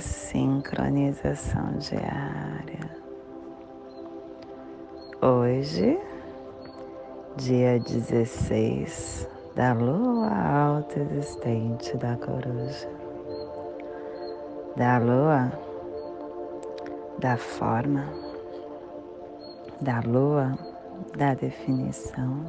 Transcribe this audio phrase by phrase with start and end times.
[0.00, 2.88] sincronização diária.
[5.20, 5.98] Hoje,
[7.36, 12.88] dia 16 da lua alta existente da coruja,
[14.76, 15.52] da lua
[17.18, 18.04] da forma,
[19.80, 20.56] da lua
[21.16, 22.44] da definição,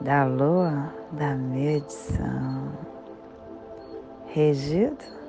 [0.00, 2.72] da lua da medição,
[4.26, 5.21] regido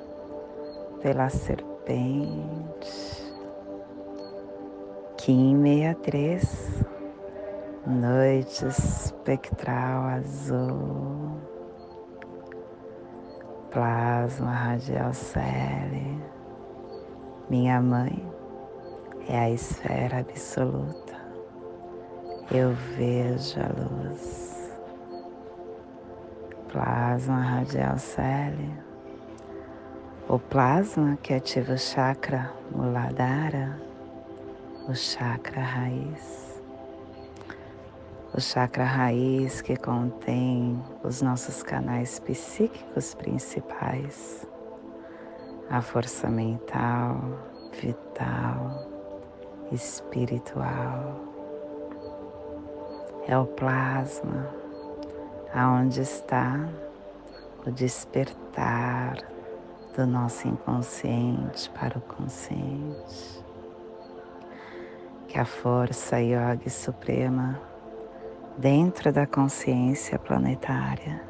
[1.04, 3.22] pela serpente
[5.18, 6.84] Kim 63,
[7.86, 11.38] noite espectral azul,
[13.70, 16.22] plasma radial cele,
[17.50, 18.26] minha mãe
[19.28, 21.20] é a esfera absoluta,
[22.50, 24.72] eu vejo a luz.
[26.72, 28.83] Plasma radial cele,
[30.28, 33.78] o plasma que ativa o chakra Muladhara
[34.88, 36.62] o chakra raiz.
[38.34, 44.46] O chakra raiz que contém os nossos canais psíquicos principais,
[45.70, 47.18] a força mental,
[47.80, 48.88] vital,
[49.72, 51.20] espiritual.
[53.26, 54.50] É o plasma
[55.54, 56.68] aonde está
[57.66, 59.33] o despertar
[59.96, 63.44] do nosso inconsciente para o consciente
[65.28, 67.60] que a força yoga suprema
[68.56, 71.22] dentro da consciência planetária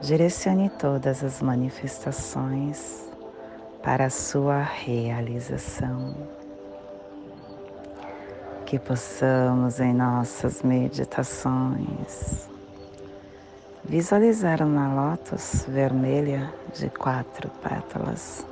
[0.00, 3.10] direcione todas as manifestações
[3.82, 6.14] para a sua realização.
[8.64, 12.48] Que possamos em nossas meditações
[13.88, 18.46] visualizar uma lótus vermelha de quatro pétalas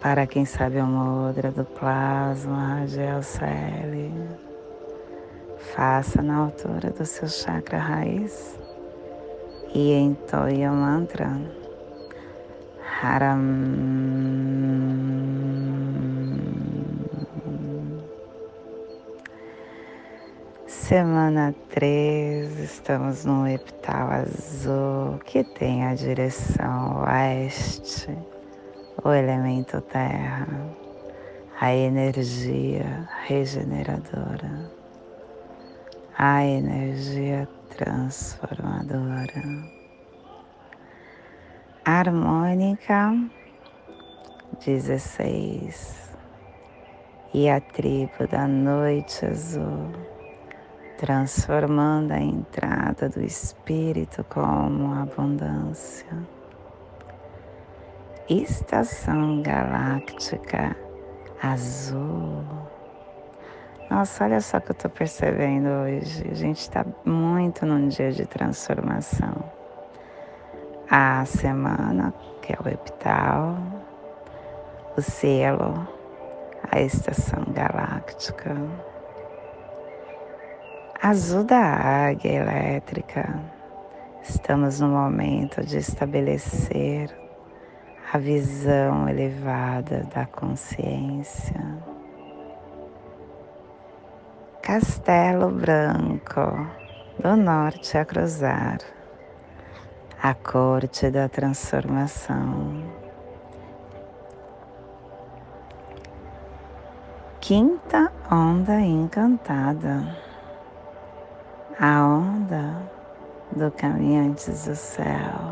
[0.00, 4.12] para quem sabe a mudra do plasma Gelcele.
[5.74, 8.58] Faça na altura do seu chakra raiz
[9.74, 11.36] e entoie o mantra
[13.02, 13.40] Haram.
[20.90, 28.08] Semana 3, estamos no epital azul que tem a direção oeste
[29.04, 30.48] o elemento terra,
[31.60, 34.68] a energia regeneradora,
[36.18, 39.44] a energia transformadora,
[41.84, 43.14] harmônica
[44.58, 46.10] 16
[47.32, 49.92] e a tribo da noite azul,
[51.00, 56.06] transformando a entrada do espírito como abundância
[58.28, 60.76] estação galáctica
[61.42, 62.44] azul.
[63.90, 66.28] Nossa, olha só que eu estou percebendo hoje.
[66.30, 69.42] A gente está muito num dia de transformação.
[70.88, 72.12] A semana,
[72.42, 73.56] que é o epital,
[74.98, 75.88] o selo,
[76.70, 78.54] a estação galáctica,
[81.02, 83.40] azul da águia elétrica.
[84.22, 87.10] Estamos no momento de estabelecer
[88.12, 91.78] a visão elevada da consciência.
[94.60, 96.68] Castelo Branco,
[97.18, 98.78] do norte a cruzar,
[100.22, 102.84] a corte da transformação.
[107.40, 110.29] Quinta onda encantada,
[111.80, 112.82] a onda
[113.56, 115.50] do caminhantes do céu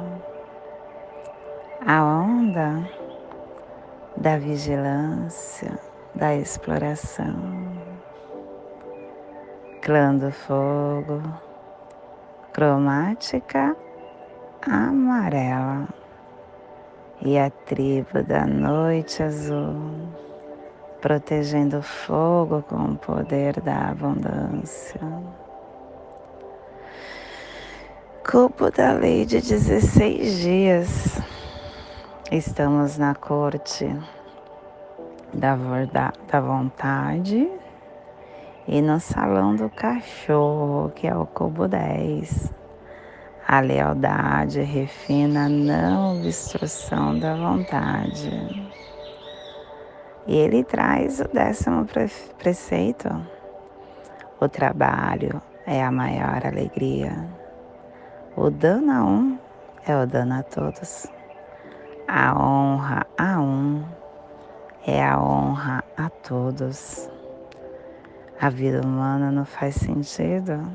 [1.86, 2.86] a onda
[4.14, 5.78] da vigilância,
[6.14, 7.72] da exploração.
[9.80, 11.22] Clã do fogo,
[12.52, 13.74] cromática
[14.66, 15.88] amarela
[17.22, 20.10] e a tribo da noite azul,
[21.00, 25.00] protegendo o fogo com o poder da abundância.
[28.30, 31.18] Cubo da lei de 16 dias
[32.30, 33.86] Estamos na corte
[35.32, 35.56] da,
[36.30, 37.50] da vontade
[38.66, 42.52] e no salão do cachorro, que é o cubo 10.
[43.46, 48.70] A lealdade refina a não obstrução da vontade.
[50.26, 51.86] E ele traz o décimo
[52.36, 53.08] preceito.
[54.38, 57.37] O trabalho é a maior alegria.
[58.40, 59.38] O dano a um
[59.84, 61.08] é o dano a todos.
[62.06, 63.84] A honra a um
[64.86, 67.10] é a honra a todos.
[68.40, 70.70] A vida humana não faz sentido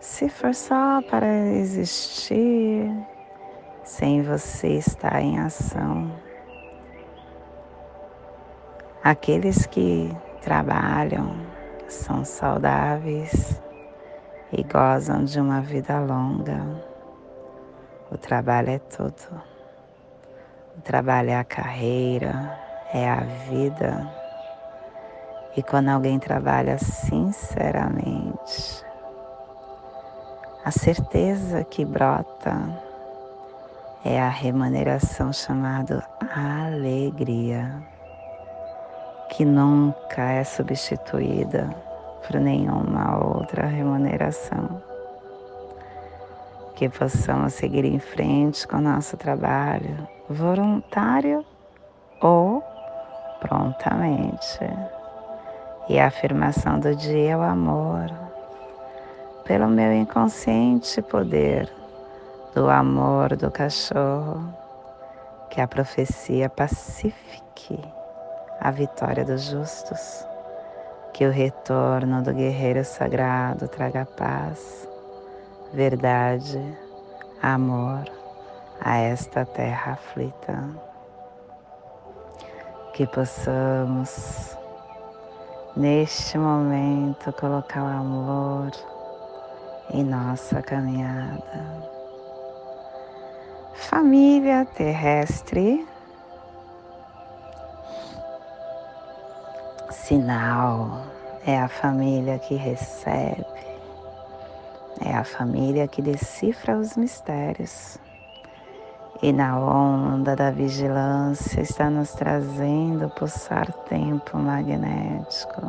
[0.00, 2.90] se for só para existir
[3.84, 6.10] sem você estar em ação.
[9.04, 10.10] Aqueles que
[10.40, 11.30] trabalham
[11.88, 13.60] são saudáveis
[14.52, 16.64] e gozam de uma vida longa.
[18.10, 19.42] O trabalho é tudo.
[20.76, 22.58] O trabalho é a carreira,
[22.92, 24.10] é a vida.
[25.56, 28.84] E quando alguém trabalha sinceramente,
[30.64, 32.56] a certeza que brota
[34.04, 37.82] é a remuneração chamada alegria,
[39.30, 41.87] que nunca é substituída
[42.36, 44.82] nenhuma outra remuneração.
[46.76, 51.44] Que possamos seguir em frente com nosso trabalho, voluntário
[52.20, 52.62] ou
[53.40, 54.60] prontamente.
[55.88, 58.10] E a afirmação do dia é o amor,
[59.44, 61.72] pelo meu inconsciente poder
[62.54, 64.52] do amor do cachorro,
[65.48, 67.78] que a profecia pacifique
[68.60, 70.26] a vitória dos justos,
[71.18, 74.88] que o retorno do guerreiro sagrado traga paz,
[75.72, 76.62] verdade,
[77.42, 78.04] amor
[78.80, 80.62] a esta terra aflita.
[82.94, 84.56] Que possamos
[85.74, 88.70] neste momento colocar o amor
[89.90, 91.82] em nossa caminhada.
[93.74, 95.84] Família terrestre,
[99.90, 101.04] sinal
[101.46, 103.44] é a família que recebe,
[105.04, 107.98] é a família que decifra os mistérios
[109.20, 115.60] e na onda da vigilância está nos trazendo o pulsar tempo magnético,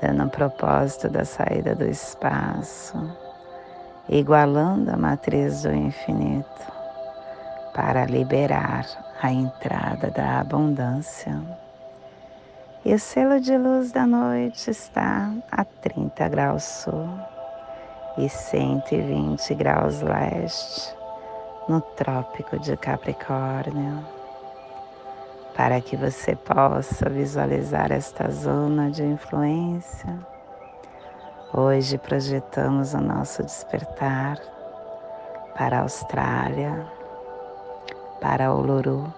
[0.00, 2.96] dando o propósito da saída do espaço,
[4.08, 6.72] igualando a matriz do infinito,
[7.74, 8.86] para liberar
[9.20, 11.38] a entrada da abundância.
[12.84, 17.08] E o selo de luz da noite está a 30 graus sul
[18.18, 20.92] e 120 graus leste
[21.68, 24.04] no Trópico de Capricórnio,
[25.54, 30.18] para que você possa visualizar esta zona de influência.
[31.54, 34.40] Hoje projetamos o nosso despertar
[35.54, 36.84] para a Austrália,
[38.20, 39.14] para Uluru,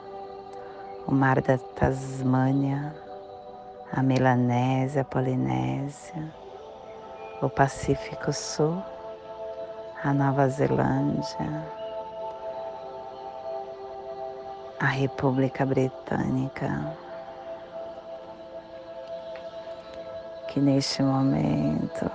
[1.06, 3.03] o Mar da Tasmânia,
[3.92, 6.32] a Melanésia, a Polinésia,
[7.40, 8.82] o Pacífico Sul,
[10.02, 11.64] a Nova Zelândia,
[14.80, 16.96] a República Britânica,
[20.48, 22.10] que neste momento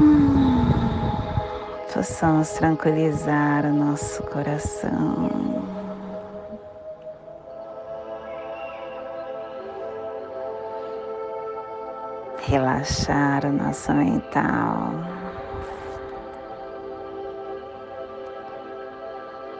[0.00, 0.64] hum,
[1.92, 5.83] possamos tranquilizar o nosso coração.
[12.46, 14.92] Relaxar o nosso mental.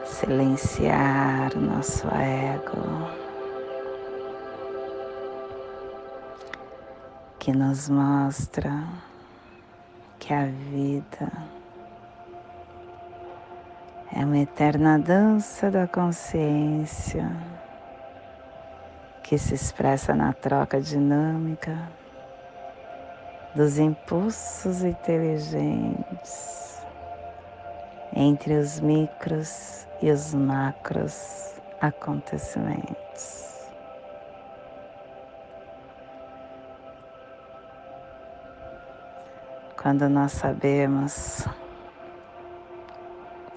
[0.05, 3.09] silenciar o nosso ego,
[7.37, 8.83] que nos mostra
[10.17, 11.31] que a vida
[14.15, 17.29] é uma eterna dança da consciência
[19.21, 22.04] que se expressa na troca dinâmica
[23.55, 26.83] dos impulsos inteligentes
[28.13, 33.69] entre os micros e os macros acontecimentos.
[39.81, 41.47] Quando nós sabemos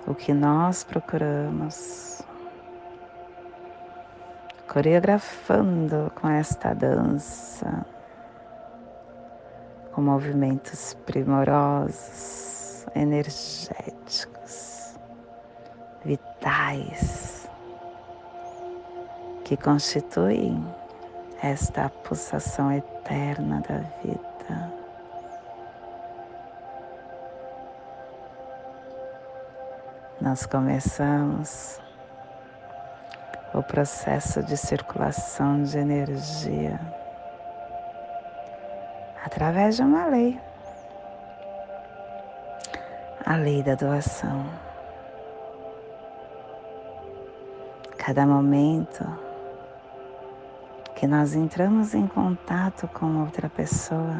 [0.07, 2.23] o que nós procuramos,
[4.69, 7.85] coreografando com esta dança,
[9.99, 14.97] com movimentos primorosos, energéticos
[16.05, 17.51] vitais
[19.45, 20.65] que constituem
[21.43, 24.73] esta pulsação eterna da vida.
[30.21, 31.81] Nós começamos
[33.53, 36.98] o processo de circulação de energia
[39.29, 40.41] através de uma lei
[43.27, 44.47] a lei da doação.
[47.99, 49.05] Cada momento
[50.95, 54.17] que nós entramos em contato com outra pessoa,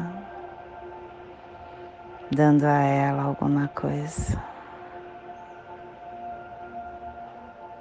[2.29, 4.39] dando a ela alguma coisa.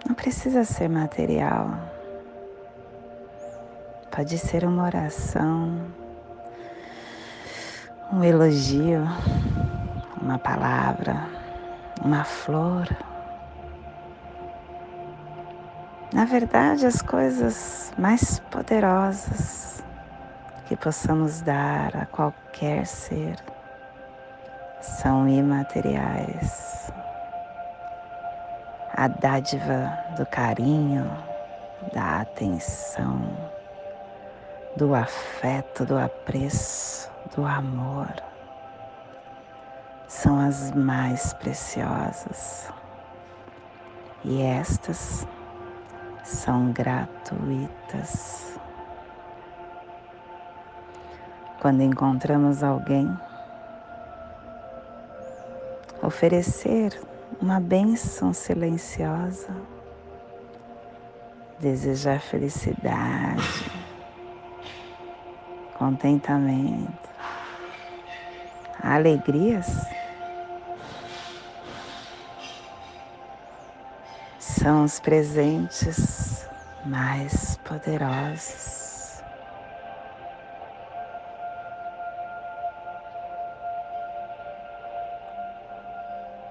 [0.08, 1.78] Não precisa ser material.
[4.10, 6.07] Pode ser uma oração,
[8.10, 9.06] um elogio,
[10.20, 11.26] uma palavra,
[12.02, 12.88] uma flor.
[16.12, 19.84] Na verdade, as coisas mais poderosas
[20.66, 23.36] que possamos dar a qualquer ser
[24.80, 26.90] são imateriais.
[28.94, 31.06] A dádiva do carinho,
[31.92, 33.20] da atenção,
[34.76, 38.14] do afeto, do apreço, do amor
[40.06, 42.72] são as mais preciosas
[44.24, 45.26] e estas
[46.24, 48.58] são gratuitas.
[51.60, 53.08] Quando encontramos alguém,
[56.02, 56.98] oferecer
[57.40, 59.54] uma bênção silenciosa,
[61.58, 63.70] desejar felicidade,
[65.76, 67.07] contentamento,
[68.82, 69.66] alegrias
[74.38, 76.48] são os presentes
[76.84, 79.22] mais poderosos.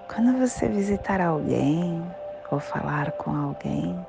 [0.08, 2.04] Quando você visitar alguém
[2.50, 4.06] ou falar com alguém,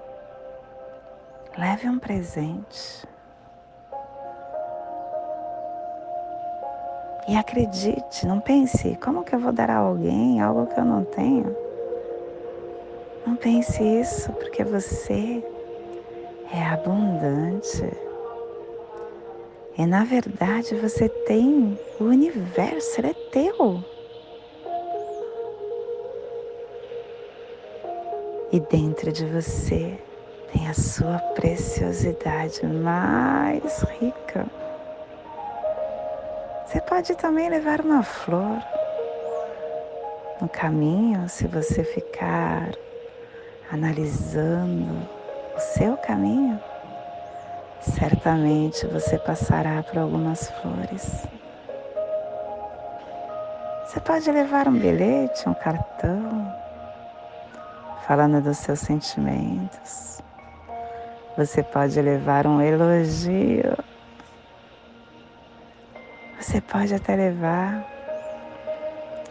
[1.57, 3.07] leve um presente.
[7.29, 11.05] E acredite, não pense, como que eu vou dar a alguém algo que eu não
[11.05, 11.55] tenho?
[13.27, 15.45] Não pense isso, porque você
[16.51, 17.85] é abundante.
[19.77, 23.85] E na verdade você tem o universo, ele é teu.
[28.51, 29.99] E dentro de você
[30.51, 34.51] tem a sua preciosidade mais rica.
[36.69, 38.63] Você pode também levar uma flor
[40.39, 42.73] no caminho, se você ficar
[43.73, 45.09] analisando
[45.57, 46.61] o seu caminho,
[47.81, 51.27] certamente você passará por algumas flores.
[53.87, 56.55] Você pode levar um bilhete, um cartão,
[58.07, 60.21] falando dos seus sentimentos.
[61.35, 63.88] Você pode levar um elogio.
[66.59, 67.87] Você pode até levar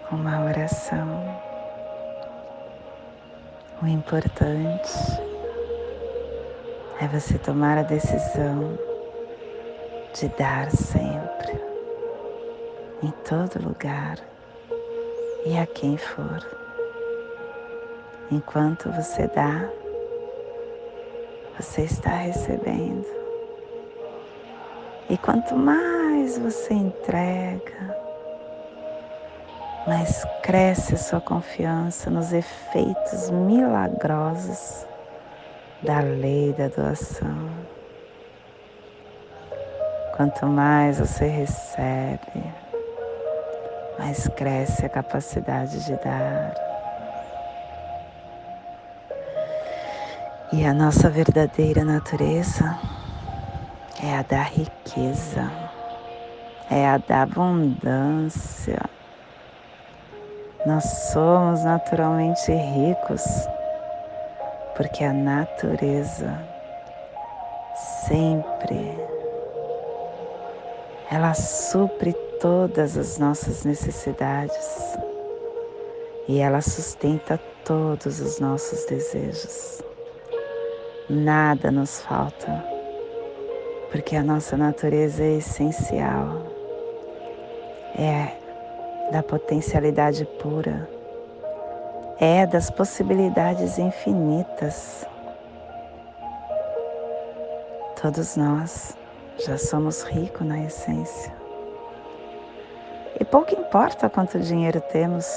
[0.10, 1.25] uma oração.
[3.84, 4.93] O importante
[7.01, 8.79] é você tomar a decisão
[10.13, 11.62] de dar sempre,
[13.03, 14.17] em todo lugar
[15.46, 16.41] e a quem for.
[18.31, 19.69] Enquanto você dá,
[21.60, 23.05] você está recebendo.
[25.10, 25.96] E quanto mais
[26.36, 27.96] você entrega,
[29.88, 34.86] mas cresce a sua confiança nos efeitos milagrosos
[35.81, 37.50] da lei da doação.
[40.15, 42.53] Quanto mais você recebe,
[44.00, 46.53] mais cresce a capacidade de dar.
[50.51, 52.79] E a nossa verdadeira natureza
[54.01, 55.66] é a da riqueza,
[56.69, 58.79] é a da abundância
[60.65, 60.83] nós
[61.13, 63.24] somos naturalmente ricos
[64.75, 66.38] porque a natureza
[68.05, 68.97] sempre
[71.09, 74.97] ela supre todas as nossas necessidades
[76.27, 79.81] e ela sustenta todos os nossos desejos.
[81.09, 82.62] Nada nos falta,
[83.89, 86.56] porque a nossa natureza é essencial.
[87.96, 88.32] É
[89.12, 90.88] da potencialidade pura
[92.20, 95.06] é das possibilidades infinitas.
[98.01, 98.98] Todos nós
[99.46, 101.36] já somos ricos na essência.
[103.20, 105.27] E pouco importa quanto dinheiro temos,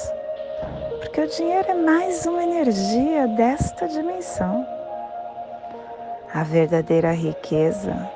[1.00, 4.66] porque o dinheiro é mais uma energia desta dimensão.
[6.33, 8.11] A verdadeira riqueza,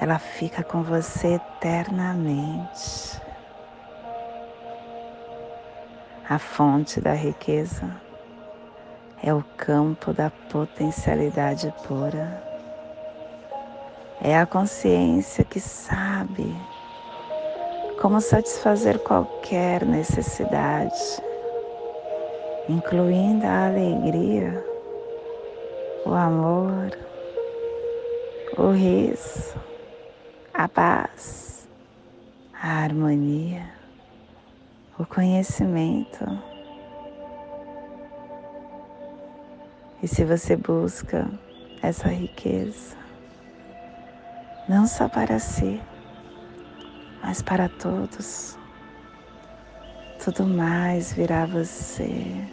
[0.00, 3.23] ela fica com você eternamente.
[6.26, 8.00] A fonte da riqueza
[9.22, 12.42] é o campo da potencialidade pura.
[14.22, 16.56] É a consciência que sabe
[18.00, 20.98] como satisfazer qualquer necessidade,
[22.70, 24.64] incluindo a alegria,
[26.06, 26.90] o amor,
[28.56, 29.54] o riso,
[30.54, 31.68] a paz,
[32.62, 33.83] a harmonia
[34.98, 36.24] o conhecimento.
[40.02, 41.30] E se você busca
[41.82, 42.96] essa riqueza,
[44.68, 45.80] não só para si,
[47.22, 48.58] mas para todos,
[50.22, 52.46] tudo mais virá você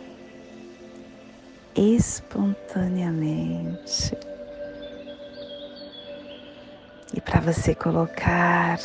[1.75, 4.17] espontaneamente.
[7.13, 8.79] E para você colocar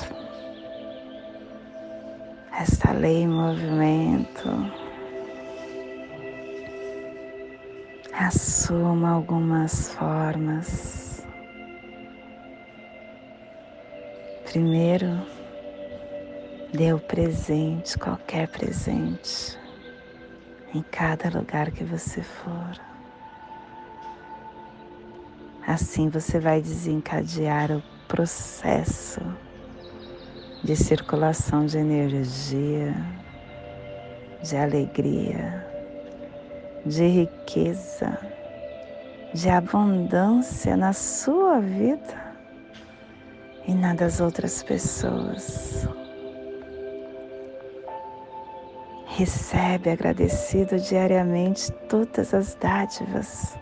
[2.58, 4.48] esta lei em movimento.
[8.14, 11.26] Assuma algumas formas.
[14.44, 15.20] Primeiro,
[16.72, 19.58] dê o presente, qualquer presente,
[20.72, 22.80] em cada lugar que você for.
[25.66, 29.20] Assim você vai desencadear o processo
[30.62, 32.94] de circulação de energia,
[34.42, 35.66] de alegria,
[36.84, 38.18] de riqueza,
[39.34, 42.34] de abundância na sua vida
[43.66, 45.88] e na das outras pessoas.
[49.06, 53.56] Recebe agradecido diariamente todas as dádivas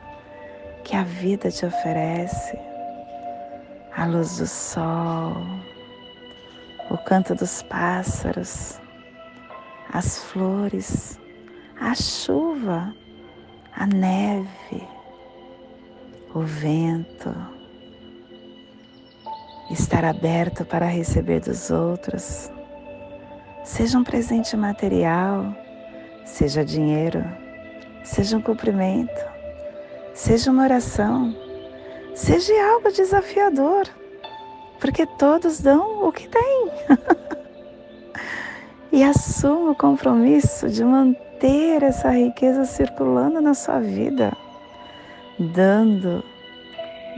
[0.83, 2.59] que a vida te oferece,
[3.97, 5.35] a luz do sol,
[6.95, 8.81] o canto dos pássaros,
[9.93, 11.19] as flores,
[11.81, 12.95] a chuva,
[13.75, 14.87] a neve,
[16.33, 17.35] o vento.
[19.73, 22.49] Estar aberto para receber dos outros,
[23.65, 25.53] seja um presente material,
[26.25, 27.25] seja dinheiro,
[28.05, 29.21] seja um cumprimento,
[30.13, 31.35] seja uma oração,
[32.15, 33.89] seja algo desafiador
[34.85, 36.71] porque todos dão o que têm.
[38.93, 44.37] e assuma o compromisso de manter essa riqueza circulando na sua vida,
[45.39, 46.23] dando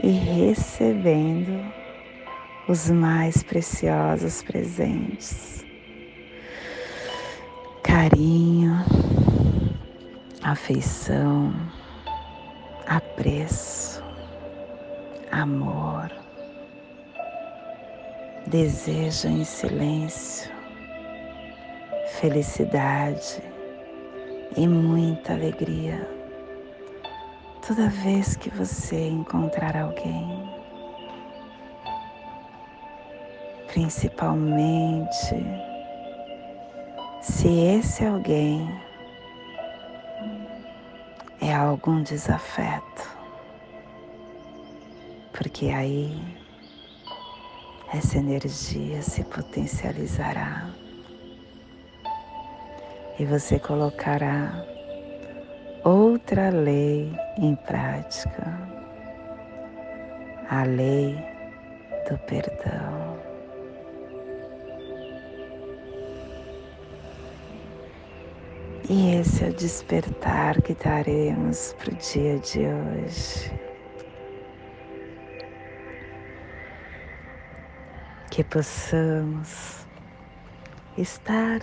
[0.01, 1.61] e recebendo
[2.69, 5.67] os mais preciosos presentes.
[7.83, 8.77] Carinho,
[10.41, 11.53] afeição,
[12.87, 14.01] apreço,
[15.33, 16.26] amor
[18.47, 20.55] deseja em silêncio
[22.21, 23.43] felicidade
[24.57, 26.09] e muita alegria.
[27.67, 30.49] Toda vez que você encontrar alguém,
[33.67, 35.35] principalmente
[37.21, 38.71] se esse alguém
[41.41, 43.19] é algum desafeto,
[45.33, 46.36] porque aí
[47.97, 50.71] essa energia se potencializará
[53.19, 54.65] e você colocará
[55.83, 58.45] outra lei em prática,
[60.51, 61.17] a lei
[62.09, 63.17] do perdão.
[68.89, 73.66] E esse é o despertar que daremos para o dia de hoje.
[78.37, 79.87] Que possamos
[80.99, 81.63] estar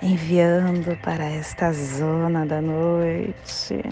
[0.00, 3.82] enviando para esta zona da noite,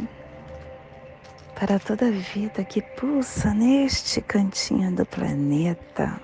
[1.54, 6.18] para toda a vida que pulsa neste cantinho do planeta,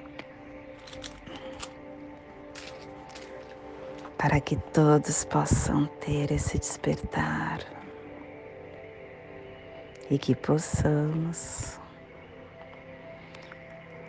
[4.16, 7.60] para que todos possam ter esse despertar
[10.10, 11.78] e que possamos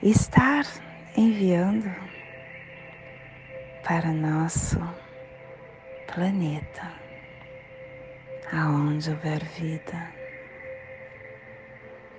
[0.01, 0.65] estar
[1.17, 1.93] enviando
[3.83, 4.79] para nosso
[6.07, 6.93] planeta
[8.51, 10.13] aonde houver vida,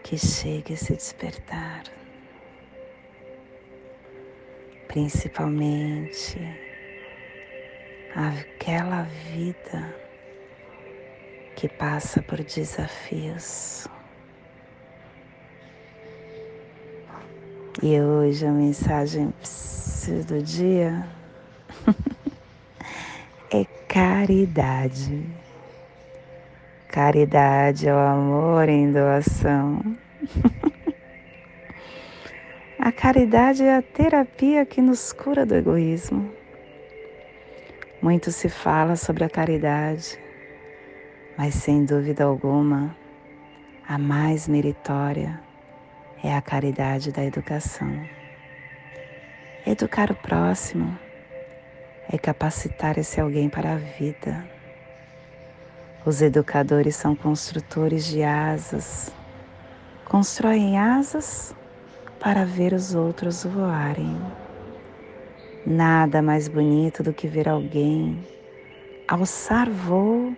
[0.03, 1.85] que chegue a se despertar,
[4.87, 6.39] principalmente
[8.15, 9.95] aquela vida
[11.57, 13.89] que passa por desafios.
[17.83, 19.33] E hoje a mensagem
[20.29, 21.03] do dia
[23.51, 25.27] é caridade.
[26.89, 29.81] Caridade é o amor em doação.
[32.79, 36.31] a caridade é a terapia que nos cura do egoísmo.
[38.03, 40.21] Muito se fala sobre a caridade,
[41.35, 42.95] mas sem dúvida alguma,
[43.89, 45.49] a mais meritória
[46.23, 48.07] é a caridade da educação.
[49.67, 50.99] Educar o próximo
[52.11, 54.45] é capacitar esse alguém para a vida.
[56.05, 59.13] Os educadores são construtores de asas,
[60.05, 61.55] constroem asas
[62.19, 64.17] para ver os outros voarem.
[65.67, 68.19] Nada mais bonito do que ver alguém
[69.07, 70.35] alçar voo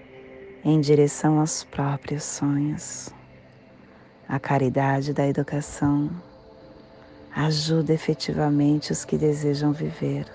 [0.65, 3.13] em direção aos próprios sonhos.
[4.29, 6.11] A caridade da educação
[7.35, 10.27] ajuda efetivamente os que desejam viver.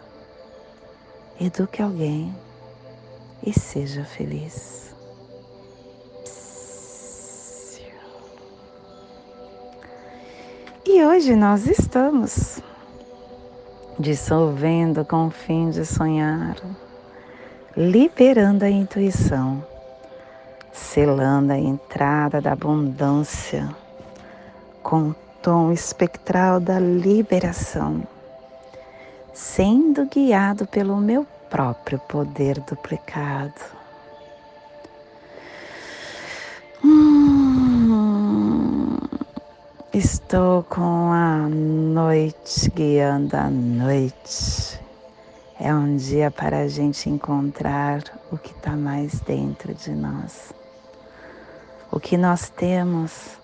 [1.39, 2.35] Eduque alguém
[3.45, 4.95] e seja feliz.
[10.85, 12.59] E hoje nós estamos
[13.99, 16.55] dissolvendo com o fim de sonhar,
[17.75, 19.63] liberando a intuição,
[20.77, 23.69] selando a entrada da abundância
[24.81, 28.03] com o tom espectral da liberação,
[29.33, 33.77] sendo guiado pelo meu próprio poder duplicado
[39.97, 44.79] Estou com a noite guiando a noite.
[45.59, 50.56] É um dia para a gente encontrar o que está mais dentro de nós.
[51.91, 53.37] O que nós temos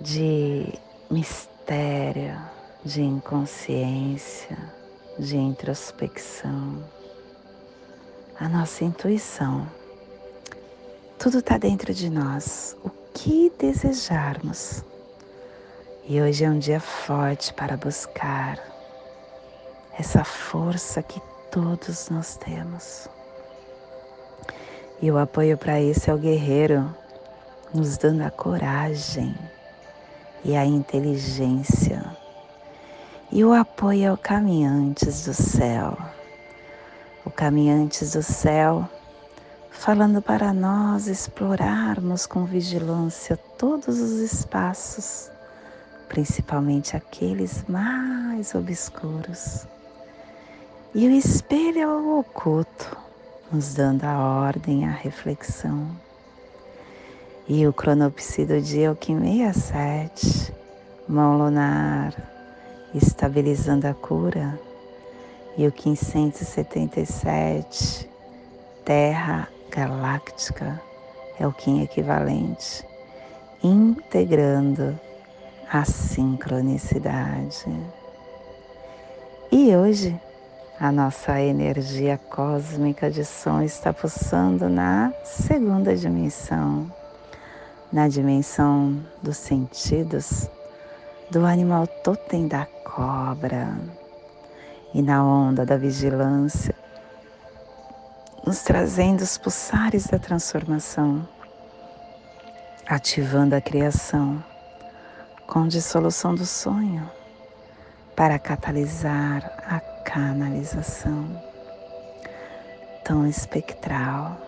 [0.00, 0.72] de
[1.10, 2.38] mistério,
[2.84, 4.56] de inconsciência,
[5.18, 6.82] de introspecção.
[8.38, 9.66] A nossa intuição.
[11.18, 12.76] Tudo está dentro de nós.
[12.82, 14.82] O que desejarmos
[16.10, 18.58] e hoje é um dia forte para buscar
[19.96, 23.06] essa força que todos nós temos.
[25.00, 26.92] E o apoio para isso é o guerreiro,
[27.74, 29.34] nos dando a coragem
[30.44, 32.04] e a inteligência.
[33.30, 35.96] E o apoio é o caminhantes do céu.
[37.24, 38.88] O caminhantes do céu
[39.70, 45.30] falando para nós explorarmos com vigilância todos os espaços
[46.10, 49.66] principalmente aqueles mais obscuros.
[50.92, 52.98] E o espelho é o oculto,
[53.50, 55.88] nos dando a ordem, a reflexão.
[57.52, 60.54] E o cronopsi do dia é o Kim 67,
[61.08, 62.14] mão lunar,
[62.94, 64.56] estabilizando a cura.
[65.58, 68.08] E o Kim 177,
[68.84, 70.80] terra galáctica,
[71.40, 72.86] é o Kim equivalente,
[73.64, 74.96] integrando
[75.68, 77.66] a sincronicidade.
[79.50, 80.16] E hoje,
[80.78, 86.99] a nossa energia cósmica de som está pulsando na segunda dimensão,
[87.92, 90.48] na dimensão dos sentidos,
[91.30, 93.76] do animal totem da cobra
[94.94, 96.74] e na onda da vigilância,
[98.46, 101.26] nos trazendo os pulsares da transformação,
[102.86, 104.42] ativando a criação
[105.46, 107.10] com dissolução do sonho
[108.14, 111.28] para catalisar a canalização.
[113.04, 114.40] Tom espectral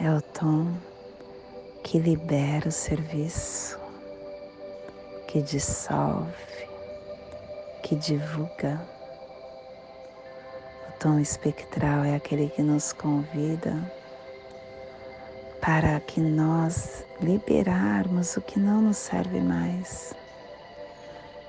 [0.00, 0.74] é o tom
[1.88, 3.78] que libera o serviço,
[5.26, 6.68] que dissolve,
[7.82, 8.78] que divulga.
[10.86, 13.74] O tom espectral é aquele que nos convida
[15.62, 20.12] para que nós liberarmos o que não nos serve mais.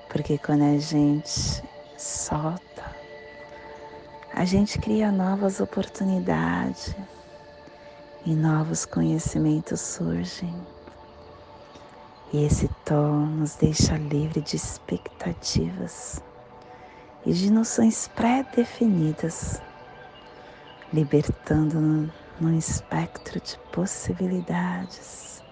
[0.08, 1.62] Porque quando a gente
[1.98, 2.96] solta,
[4.32, 6.94] a gente cria novas oportunidades
[8.24, 10.54] e novos conhecimentos surgem.
[12.32, 16.22] E esse tom nos deixa livre de expectativas
[17.26, 19.60] e de noções pré-definidas,
[20.92, 25.42] libertando-nos num espectro de possibilidades,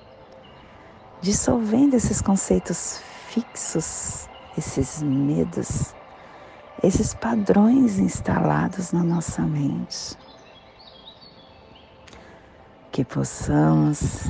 [1.21, 5.95] dissolvendo esses conceitos fixos, esses medos,
[6.83, 10.17] esses padrões instalados na nossa mente.
[12.99, 14.29] Que possamos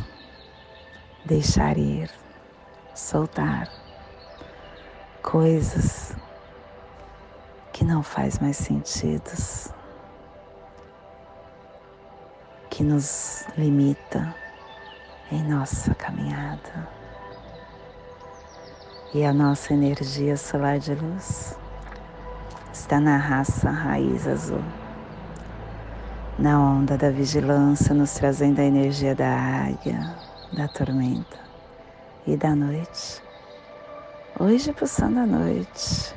[1.25, 2.11] deixar ir,
[2.95, 3.73] soltar
[5.23, 6.15] coisas
[7.73, 9.31] que não faz mais sentido,
[12.69, 14.35] que nos limita
[15.33, 16.91] em nossa caminhada.
[19.15, 21.59] E a nossa energia solar de luz
[22.71, 24.63] está na raça raiz azul,
[26.39, 30.15] na onda da vigilância, nos trazendo a energia da águia,
[30.53, 31.39] da tormenta
[32.25, 33.21] e da noite.
[34.39, 36.15] Hoje, pulsando a noite,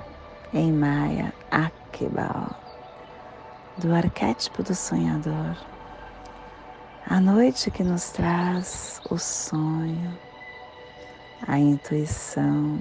[0.54, 2.56] em Maia Akebal,
[3.80, 5.58] do arquétipo do sonhador.
[7.08, 10.16] A noite que nos traz o sonho,
[11.48, 12.80] a intuição,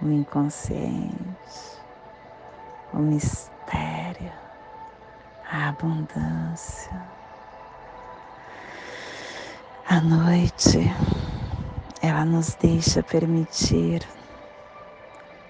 [0.00, 1.12] o inconsciente,
[2.94, 4.41] o mistério,
[5.52, 6.90] a abundância.
[9.86, 10.78] A noite,
[12.00, 14.00] ela nos deixa permitir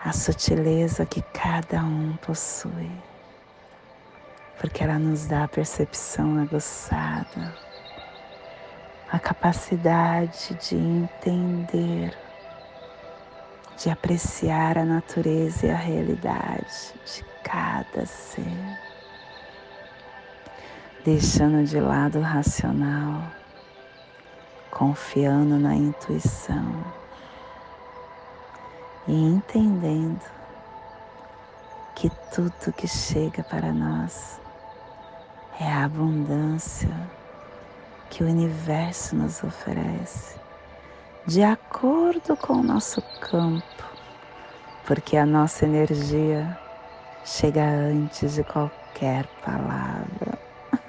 [0.00, 2.90] a sutileza que cada um possui,
[4.60, 7.56] porque ela nos dá a percepção aguçada,
[9.08, 12.12] a capacidade de entender,
[13.76, 18.91] de apreciar a natureza e a realidade de cada ser,
[21.04, 23.22] deixando de lado o racional,
[24.70, 26.84] confiando na intuição
[29.08, 30.20] e entendendo
[31.96, 34.40] que tudo que chega para nós
[35.60, 36.90] é a abundância
[38.08, 40.38] que o universo nos oferece,
[41.26, 43.84] de acordo com o nosso campo,
[44.86, 46.58] porque a nossa energia
[47.24, 50.31] chega antes de qualquer palavra.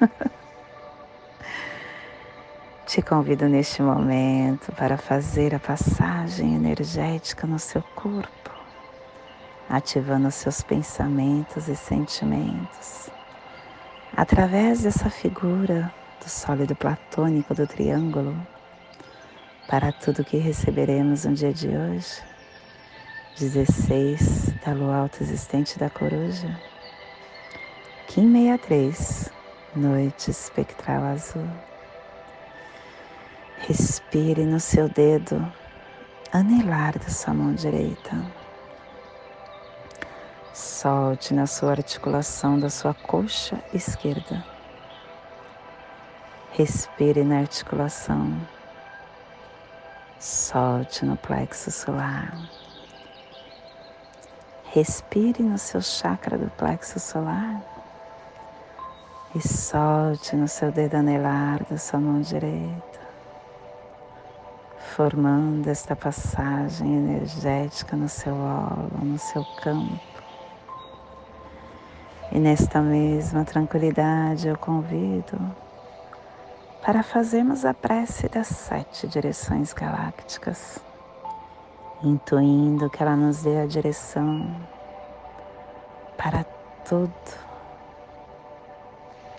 [2.85, 8.51] Te convido neste momento para fazer a passagem energética no seu corpo,
[9.69, 13.09] ativando seus pensamentos e sentimentos.
[14.15, 18.35] Através dessa figura do sólido platônico do triângulo,
[19.67, 22.21] para tudo que receberemos no dia de hoje,
[23.39, 26.55] 16 da lua alta existente da coruja,
[28.07, 29.31] Kim 63,
[29.75, 31.47] noite espectral azul.
[33.67, 35.51] Respire no seu dedo
[36.31, 38.23] anelar da sua mão direita.
[40.53, 44.45] Solte na sua articulação da sua coxa esquerda.
[46.51, 48.39] Respire na articulação.
[50.19, 52.37] Solte no plexo solar.
[54.65, 57.72] Respire no seu chakra do plexo solar.
[59.35, 62.93] E solte no seu dedo anelar da sua mão direita
[64.95, 69.99] formando esta passagem energética no seu olo, no seu campo.
[72.31, 75.39] E nesta mesma tranquilidade eu convido
[76.85, 80.77] para fazermos a prece das sete direções galácticas,
[82.03, 84.55] intuindo que ela nos dê a direção
[86.17, 86.43] para
[86.87, 87.42] tudo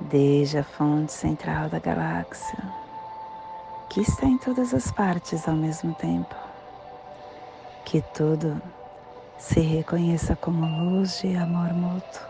[0.00, 2.58] Desde a fonte central da galáxia,
[3.88, 6.34] que está em todas as partes ao mesmo tempo,
[7.84, 8.60] que tudo
[9.38, 12.28] se reconheça como luz de amor mútuo,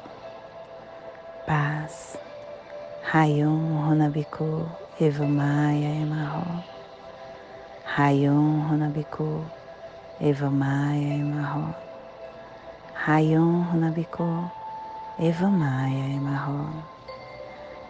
[1.46, 2.18] paz,
[3.00, 6.62] Rayum Runabiku Evamaya Emarro,
[7.96, 9.50] Rayum Runabiku
[10.20, 11.74] Evamaya Emarro,
[12.92, 14.50] Rayum Runabiku
[15.18, 16.93] Evamaya Emarro.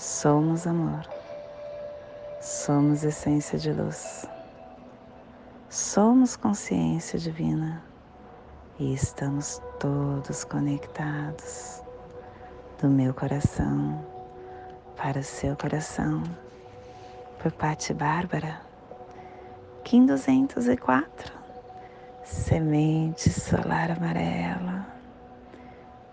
[0.00, 1.06] somos amor,
[2.40, 4.26] somos essência de luz,
[5.68, 7.82] somos consciência divina.
[8.78, 11.82] E estamos todos conectados
[12.80, 14.02] do meu coração
[14.96, 16.22] para o seu coração.
[17.38, 18.58] Por Patti Bárbara,
[19.84, 21.30] Kim 204,
[22.24, 24.86] Semente Solar Amarela,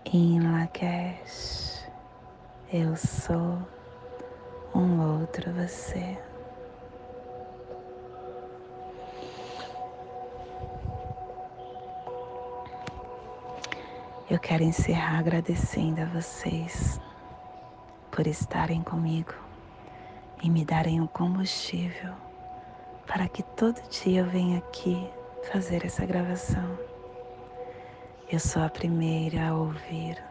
[0.04, 1.88] em Lakesh,
[2.70, 3.77] eu sou
[4.74, 6.18] um outro você.
[14.30, 17.00] Eu quero encerrar agradecendo a vocês
[18.10, 19.32] por estarem comigo
[20.42, 22.12] e me darem o um combustível
[23.06, 25.08] para que todo dia eu venha aqui
[25.50, 26.78] fazer essa gravação.
[28.30, 30.22] Eu sou a primeira a ouvir,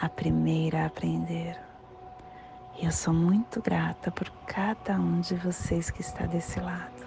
[0.00, 1.71] a primeira a aprender.
[2.78, 7.06] E eu sou muito grata por cada um de vocês que está desse lado.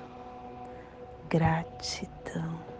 [1.28, 2.74] Gratidão.